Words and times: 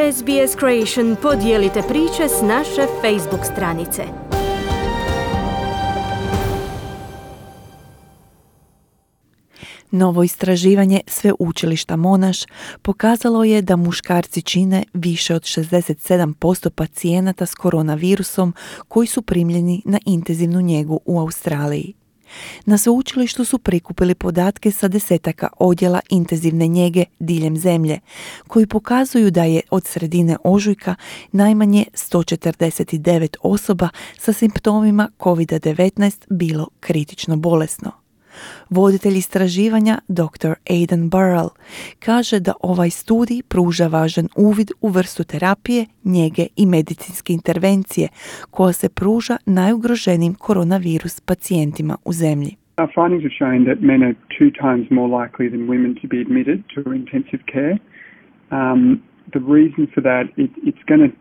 SBS 0.00 0.56
Creation 0.58 1.16
podijelite 1.22 1.82
priče 1.88 2.28
s 2.28 2.42
naše 2.42 2.86
Facebook 3.02 3.44
stranice. 3.52 4.02
Novo 9.90 10.22
istraživanje 10.22 11.00
Sveučilišta 11.06 11.96
Monaš 11.96 12.38
pokazalo 12.82 13.44
je 13.44 13.62
da 13.62 13.76
muškarci 13.76 14.42
čine 14.42 14.84
više 14.92 15.34
od 15.34 15.42
67% 15.42 16.70
pacijenata 16.70 17.46
s 17.46 17.54
koronavirusom 17.54 18.54
koji 18.88 19.06
su 19.06 19.22
primljeni 19.22 19.82
na 19.84 19.98
intenzivnu 20.06 20.60
njegu 20.60 21.00
u 21.04 21.20
Australiji. 21.20 21.99
Na 22.64 22.78
sveučilištu 22.78 23.44
su 23.44 23.58
prikupili 23.58 24.14
podatke 24.14 24.70
sa 24.70 24.88
desetaka 24.88 25.48
odjela 25.58 26.00
intenzivne 26.08 26.66
njege 26.66 27.04
diljem 27.18 27.56
zemlje, 27.56 28.00
koji 28.46 28.66
pokazuju 28.66 29.30
da 29.30 29.44
je 29.44 29.60
od 29.70 29.86
sredine 29.86 30.36
ožujka 30.44 30.94
najmanje 31.32 31.84
149 31.94 33.36
osoba 33.42 33.88
sa 34.18 34.32
simptomima 34.32 35.08
COVID-19 35.18 36.26
bilo 36.30 36.68
kritično 36.80 37.36
bolesno. 37.36 37.99
Voditelj 38.70 39.16
istraživanja 39.18 39.98
dr. 40.08 40.52
Aidan 40.70 41.10
Burrell 41.10 41.48
kaže 41.98 42.40
da 42.40 42.52
ovaj 42.62 42.90
studij 42.90 43.42
pruža 43.48 43.86
važan 43.86 44.28
uvid 44.36 44.70
u 44.80 44.88
vrstu 44.88 45.24
terapije, 45.24 45.86
njege 46.04 46.46
i 46.56 46.66
medicinske 46.66 47.32
intervencije 47.32 48.08
koja 48.50 48.72
se 48.72 48.88
pruža 48.88 49.36
najugroženijim 49.46 50.34
koronavirus 50.34 51.20
pacijentima 51.20 51.96
u 52.04 52.12
zemlji. 52.12 52.56
Our 52.80 52.90
findings 52.94 53.22
have 53.28 53.36
shown 53.40 53.64
that 53.68 53.78
men 53.82 54.02
are 54.02 54.16
two 54.38 54.50
times 54.64 54.90
more 54.90 55.08
likely 55.20 55.46
than 55.50 55.62
women 55.72 55.92
to 56.00 56.06
be 56.08 56.20
admitted 56.26 56.58
to 56.74 56.80
intensive 56.92 57.42
care. 57.54 57.76
Um, 58.58 59.02
the 59.36 59.42
reason 59.56 59.82
for 59.94 60.02
that, 60.10 60.24
it, 60.44 60.50
it's 60.68 60.84
going 60.90 61.02
to 61.08 61.12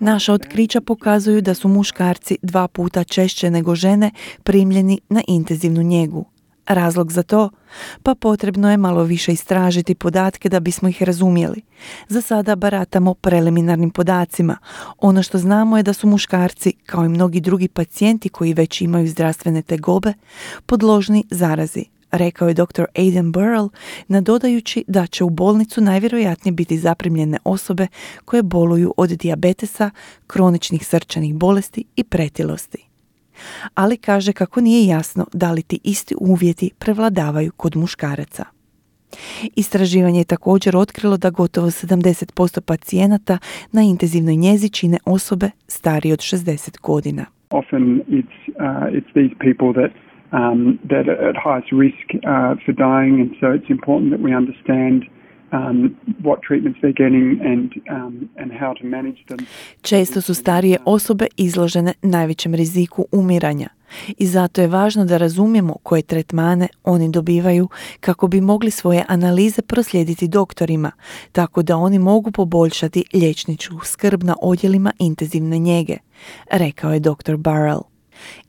Naša 0.00 0.32
otkrića 0.32 0.80
pokazuju 0.80 1.40
da 1.40 1.54
su 1.54 1.68
muškarci 1.68 2.38
dva 2.42 2.68
puta 2.68 3.04
češće 3.04 3.50
nego 3.50 3.74
žene 3.74 4.10
primljeni 4.42 5.00
na 5.08 5.22
intenzivnu 5.28 5.82
njegu. 5.82 6.24
Razlog 6.66 7.12
za 7.12 7.22
to? 7.22 7.50
Pa 8.02 8.14
potrebno 8.14 8.70
je 8.70 8.76
malo 8.76 9.04
više 9.04 9.32
istražiti 9.32 9.94
podatke 9.94 10.48
da 10.48 10.60
bismo 10.60 10.88
ih 10.88 11.02
razumjeli. 11.02 11.62
Za 12.08 12.20
sada 12.20 12.56
baratamo 12.56 13.14
preliminarnim 13.14 13.90
podacima. 13.90 14.56
Ono 14.98 15.22
što 15.22 15.38
znamo 15.38 15.76
je 15.76 15.82
da 15.82 15.92
su 15.92 16.06
muškarci, 16.06 16.72
kao 16.72 17.04
i 17.04 17.08
mnogi 17.08 17.40
drugi 17.40 17.68
pacijenti 17.68 18.28
koji 18.28 18.54
već 18.54 18.80
imaju 18.80 19.08
zdravstvene 19.08 19.62
tegobe, 19.62 20.12
podložni 20.66 21.24
zarazi 21.30 21.84
rekao 22.16 22.48
je 22.48 22.54
dr. 22.54 22.84
Aidan 22.98 23.32
Burrell, 23.32 23.68
nadodajući 24.08 24.84
da 24.88 25.06
će 25.06 25.24
u 25.24 25.30
bolnicu 25.30 25.80
najvjerojatnije 25.80 26.52
biti 26.52 26.78
zaprimljene 26.78 27.38
osobe 27.44 27.86
koje 28.24 28.42
boluju 28.42 28.94
od 28.96 29.10
dijabetesa, 29.10 29.90
kroničnih 30.26 30.86
srčanih 30.86 31.34
bolesti 31.34 31.84
i 31.96 32.04
pretilosti. 32.04 32.88
Ali 33.74 33.96
kaže 33.96 34.32
kako 34.32 34.60
nije 34.60 34.86
jasno 34.86 35.26
da 35.32 35.52
li 35.52 35.62
ti 35.62 35.78
isti 35.84 36.14
uvjeti 36.20 36.70
prevladavaju 36.78 37.52
kod 37.56 37.76
muškaraca. 37.76 38.44
Istraživanje 39.56 40.20
je 40.20 40.24
također 40.24 40.76
otkrilo 40.76 41.16
da 41.16 41.30
gotovo 41.30 41.66
70% 41.66 42.60
pacijenata 42.60 43.38
na 43.72 43.82
intenzivnoj 43.82 44.36
njezi 44.36 44.68
čine 44.68 44.98
osobe 45.06 45.50
starije 45.68 46.12
od 46.12 46.18
60 46.18 46.80
godina. 46.80 47.24
Often 47.50 48.02
it's, 48.08 48.36
uh, 48.48 48.94
it's 48.96 49.10
these 49.12 49.34
people 49.38 49.72
that 49.82 49.92
um, 50.32 50.78
that 50.88 51.08
are 51.08 51.28
at 51.30 51.36
highest 51.36 51.72
risk 51.72 52.06
uh, 52.14 52.54
for 52.64 52.72
dying, 52.72 53.20
and 53.20 53.30
so 53.40 53.46
it's 53.56 53.70
important 53.70 54.10
that 54.12 54.20
we 54.20 54.32
understand 54.34 55.04
um, 55.52 55.96
what 56.22 56.38
treatments 56.48 56.78
they're 56.82 57.00
getting 57.04 57.40
and, 57.52 57.72
um, 57.90 58.28
and 58.36 58.52
how 58.52 58.74
to 58.74 58.84
manage 58.86 59.24
them. 59.28 59.38
Često 59.82 60.20
su 60.20 60.34
starije 60.34 60.78
osobe 60.84 61.26
izložene 61.36 61.92
najvećem 62.02 62.54
riziku 62.54 63.06
umiranja 63.12 63.68
i 64.18 64.26
zato 64.26 64.60
je 64.60 64.68
važno 64.68 65.04
da 65.04 65.16
razumijemo 65.16 65.76
koje 65.82 66.02
tretmane 66.02 66.68
oni 66.84 67.10
dobivaju 67.10 67.68
kako 68.00 68.28
bi 68.28 68.40
mogli 68.40 68.70
svoje 68.70 69.04
analize 69.08 69.62
proslijediti 69.62 70.28
doktorima, 70.28 70.90
tako 71.32 71.62
da 71.62 71.76
oni 71.76 71.98
mogu 71.98 72.30
poboljšati 72.30 73.04
liječničku 73.14 73.80
skrb 73.84 74.22
na 74.22 74.36
odjelima 74.42 74.92
intenzivne 74.98 75.58
njege, 75.58 75.96
rekao 76.50 76.92
je 76.92 77.00
dr. 77.00 77.36
Burrell. 77.36 77.93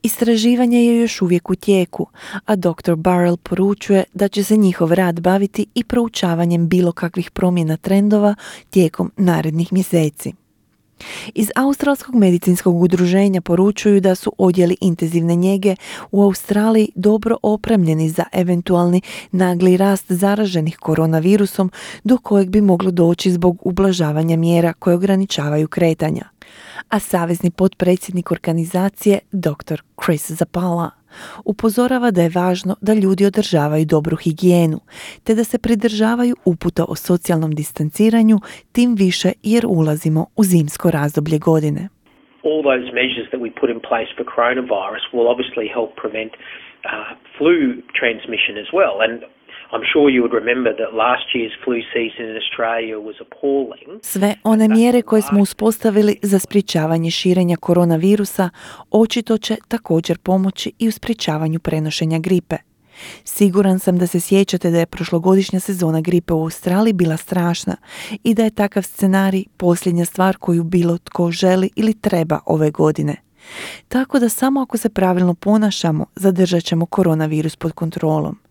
Istraživanje 0.02 0.84
je 0.84 1.00
još 1.00 1.22
uvijek 1.22 1.50
u 1.50 1.54
tijeku, 1.54 2.06
a 2.44 2.56
dr. 2.56 2.94
Barrell 2.96 3.36
poručuje 3.36 4.04
da 4.14 4.28
će 4.28 4.44
se 4.44 4.56
njihov 4.56 4.92
rad 4.92 5.20
baviti 5.20 5.66
i 5.74 5.84
proučavanjem 5.84 6.68
bilo 6.68 6.92
kakvih 6.92 7.30
promjena 7.30 7.76
trendova 7.76 8.34
tijekom 8.70 9.12
narednih 9.16 9.72
mjeseci. 9.72 10.32
Iz 11.34 11.48
Australskog 11.56 12.14
medicinskog 12.14 12.82
udruženja 12.82 13.40
poručuju 13.40 14.00
da 14.00 14.14
su 14.14 14.32
odjeli 14.38 14.76
intenzivne 14.80 15.34
njege 15.34 15.76
u 16.10 16.22
Australiji 16.22 16.88
dobro 16.94 17.36
opremljeni 17.42 18.08
za 18.08 18.24
eventualni 18.32 19.00
nagli 19.32 19.76
rast 19.76 20.12
zaraženih 20.12 20.76
koronavirusom 20.76 21.70
do 22.04 22.18
kojeg 22.18 22.50
bi 22.50 22.60
moglo 22.60 22.90
doći 22.90 23.32
zbog 23.32 23.58
ublažavanja 23.66 24.36
mjera 24.36 24.72
koje 24.72 24.96
ograničavaju 24.96 25.68
kretanja 25.68 26.35
a 26.88 26.98
savezni 26.98 27.50
potpredsjednik 27.50 28.32
organizacije 28.32 29.18
dr. 29.32 29.78
Chris 30.04 30.30
Zapala 30.30 30.90
upozorava 31.44 32.10
da 32.10 32.22
je 32.22 32.34
važno 32.34 32.76
da 32.80 32.94
ljudi 32.94 33.26
održavaju 33.26 33.84
dobru 33.86 34.16
higijenu, 34.16 34.80
te 35.24 35.34
da 35.34 35.44
se 35.44 35.58
pridržavaju 35.58 36.34
uputa 36.44 36.84
o 36.88 36.94
socijalnom 36.94 37.52
distanciranju, 37.54 38.36
tim 38.72 38.94
više 38.94 39.32
jer 39.42 39.64
ulazimo 39.66 40.26
u 40.36 40.44
zimsko 40.44 40.90
razdoblje 40.90 41.38
godine. 41.38 41.88
All 42.48 42.62
those 42.70 42.86
measures 43.00 43.28
that 43.32 43.40
we 43.46 43.50
put 43.60 43.68
in 43.74 43.80
place 43.90 44.10
for 44.16 44.24
coronavirus 44.36 45.04
will 45.12 45.28
obviously 45.34 45.66
help 45.76 45.90
prevent 46.02 46.32
uh, 46.36 46.40
flu 47.36 47.56
transmission 48.00 48.54
as 48.64 48.68
well. 48.78 48.96
And 49.06 49.16
sve 54.02 54.34
one 54.44 54.68
mjere 54.68 55.02
koje 55.02 55.22
smo 55.22 55.40
uspostavili 55.42 56.18
za 56.22 56.38
sprječavanje 56.38 57.10
širenja 57.10 57.56
koronavirusa 57.56 58.50
očito 58.90 59.38
će 59.38 59.56
također 59.68 60.18
pomoći 60.18 60.72
i 60.78 60.88
u 60.88 60.92
sprječavanju 60.92 61.58
prenošenja 61.60 62.18
gripe. 62.18 62.56
Siguran 63.24 63.78
sam 63.78 63.98
da 63.98 64.06
se 64.06 64.20
sjećate 64.20 64.70
da 64.70 64.78
je 64.78 64.86
prošlogodišnja 64.86 65.60
sezona 65.60 66.00
gripe 66.00 66.32
u 66.32 66.42
Australiji 66.42 66.92
bila 66.92 67.16
strašna 67.16 67.76
i 68.24 68.34
da 68.34 68.44
je 68.44 68.54
takav 68.54 68.82
scenarij 68.82 69.44
posljednja 69.56 70.04
stvar 70.04 70.36
koju 70.36 70.64
bilo 70.64 70.98
tko 70.98 71.30
želi 71.30 71.70
ili 71.76 72.00
treba 72.00 72.38
ove 72.46 72.70
godine. 72.70 73.16
Tako 73.88 74.18
da 74.18 74.28
samo 74.28 74.60
ako 74.60 74.76
se 74.76 74.88
pravilno 74.88 75.34
ponašamo, 75.34 76.06
zadržat 76.14 76.62
ćemo 76.62 76.86
koronavirus 76.86 77.56
pod 77.56 77.72
kontrolom 77.72 78.45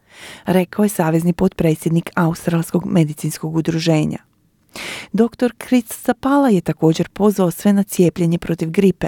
rekao 0.46 0.84
je 0.84 0.90
savezni 0.90 1.34
potpredsjednik 1.34 2.10
Australskog 2.16 2.86
medicinskog 2.86 3.56
udruženja. 3.56 4.18
Dr. 5.14 5.52
Chris 5.68 6.06
Zapala 6.06 6.50
je 6.50 6.62
također 6.62 7.10
pozvao 7.10 7.52
sve 7.52 7.74
na 7.74 7.84
cijepljenje 7.84 8.38
protiv 8.38 8.70
gripe, 8.70 9.08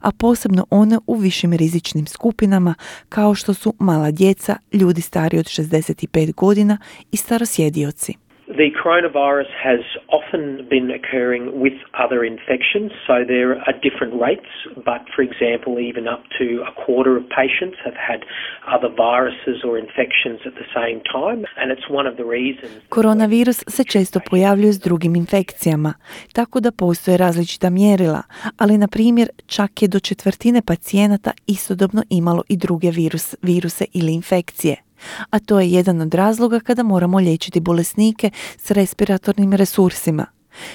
a 0.00 0.12
posebno 0.12 0.66
one 0.70 0.98
u 1.06 1.14
višim 1.14 1.52
rizičnim 1.52 2.06
skupinama 2.06 2.74
kao 3.08 3.34
što 3.34 3.54
su 3.54 3.74
mala 3.78 4.10
djeca, 4.10 4.56
ljudi 4.72 5.00
stari 5.00 5.38
od 5.38 5.46
65 5.46 6.34
godina 6.34 6.78
i 7.12 7.16
starosjedioci. 7.16 8.14
The 8.50 8.70
coronavirus 8.84 9.46
has 9.62 9.78
often 10.08 10.66
been 10.68 10.90
occurring 10.90 11.60
with 11.60 11.78
other 11.94 12.24
infections, 12.24 12.90
so 13.06 13.24
there 13.24 13.50
are 13.66 13.74
different 13.80 14.14
rates, 14.20 14.50
but 14.74 15.02
for 15.14 15.22
example, 15.22 15.78
even 15.78 16.08
up 16.08 16.22
to 16.38 16.46
a 16.66 16.72
quarter 16.84 17.16
of 17.16 17.24
patients 17.28 17.76
have 17.84 17.94
had 17.94 18.20
other 18.66 18.88
viruses 18.88 19.62
or 19.62 19.78
infections 19.78 20.40
at 20.44 20.54
the 20.60 20.66
same 20.74 21.00
time, 21.16 21.46
and 21.58 21.70
it's 21.70 21.88
one 21.88 22.08
of 22.08 22.16
the 22.16 22.24
reasons... 22.24 22.72
Koronavirus 22.88 23.64
se 23.68 23.84
često 23.84 24.20
pojavljuje 24.30 24.72
s 24.72 24.80
drugim 24.80 25.16
infekcijama, 25.16 25.94
tako 26.32 26.60
da 26.60 26.70
postoje 26.72 27.16
različita 27.16 27.70
mjerila, 27.70 28.22
ali 28.58 28.78
na 28.78 28.88
primjer 28.88 29.28
čak 29.46 29.82
je 29.82 29.88
do 29.88 30.00
četvrtine 30.00 30.62
pacijenata 30.66 31.30
istodobno 31.46 32.02
imalo 32.10 32.42
i 32.48 32.56
druge 32.56 32.90
virus, 32.90 33.34
viruse 33.42 33.84
ili 33.94 34.14
infekcije 34.14 34.89
a 35.30 35.38
to 35.38 35.60
je 35.60 35.70
jedan 35.70 36.00
od 36.00 36.14
razloga 36.14 36.60
kada 36.60 36.82
moramo 36.82 37.18
liječiti 37.18 37.60
bolesnike 37.60 38.30
s 38.58 38.70
respiratornim 38.70 39.52
resursima. 39.52 40.26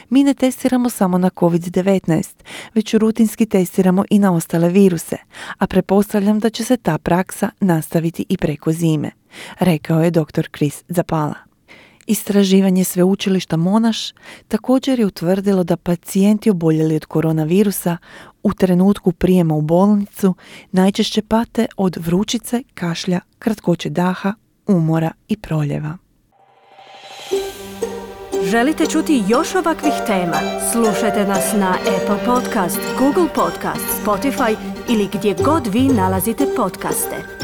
Mi 0.10 0.24
ne 0.24 0.34
testiramo 0.34 0.90
samo 0.90 1.18
na 1.18 1.30
COVID-19, 1.30 2.44
već 2.74 2.94
rutinski 2.94 3.46
testiramo 3.46 4.06
i 4.10 4.20
na 4.20 4.34
ostale 4.34 4.70
viruse, 4.70 5.18
a 5.58 5.68
prepostavljam 5.68 6.40
da 6.40 6.50
će 6.50 6.64
se 6.64 6.78
ta 6.78 6.98
praksa 6.98 7.50
nastaviti 7.60 8.26
i 8.30 8.38
preko 8.38 8.72
zime, 8.72 9.12
rekao 9.60 10.02
je 10.02 10.12
dr. 10.12 10.48
Chris 10.56 10.84
Zapala. 10.88 11.36
Istraživanje 12.08 12.84
sveučilišta 12.84 13.58
Monaš 13.58 14.12
također 14.48 15.00
je 15.00 15.06
utvrdilo 15.06 15.64
da 15.64 15.78
pacijenti 15.78 16.50
oboljeli 16.50 16.96
od 16.96 17.06
koronavirusa 17.06 17.98
u 18.46 18.54
trenutku 18.54 19.12
prijema 19.12 19.56
u 19.56 19.62
bolnicu 19.62 20.36
najčešće 20.72 21.22
pate 21.22 21.66
od 21.78 21.98
vrućice, 21.98 22.64
kašlja, 22.74 23.20
kratkoće 23.40 23.90
daha, 23.90 24.34
umora 24.68 25.12
i 25.28 25.38
proljeva. 25.38 25.98
Želite 28.44 28.86
čuti 28.86 29.24
još 29.28 29.56
ovakvih 29.56 29.94
tema? 30.08 30.38
Slušajte 30.72 31.28
nas 31.28 31.54
na 31.54 31.78
Apple 31.96 32.26
Podcast, 32.26 32.80
Google 33.00 33.28
Podcast, 33.36 34.04
Spotify 34.06 34.56
ili 34.90 35.10
gdje 35.14 35.36
god 35.46 35.68
vi 35.68 35.88
nalazite 35.88 36.46
podcaste. 36.56 37.35